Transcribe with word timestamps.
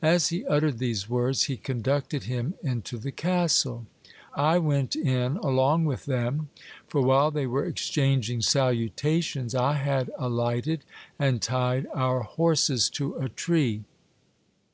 As 0.00 0.28
he 0.28 0.42
uttered 0.46 0.78
these 0.78 1.06
words, 1.06 1.42
he 1.42 1.58
conducted 1.58 2.22
him 2.22 2.54
into 2.62 2.96
the 2.96 3.12
castle. 3.12 3.84
I 4.34 4.56
went 4.56 4.96
in 4.96 5.36
along 5.36 5.84
with 5.84 6.06
them; 6.06 6.48
for 6.88 7.02
while 7.02 7.30
they 7.30 7.46
were 7.46 7.70
exchang 7.70 8.26
ing 8.30 8.40
salutations, 8.40 9.54
I 9.54 9.74
had 9.74 10.10
alighted 10.18 10.82
and 11.18 11.42
tied 11.42 11.88
our 11.92 12.22
horses 12.22 12.88
to 12.92 13.16
a 13.18 13.28
tree. 13.28 13.84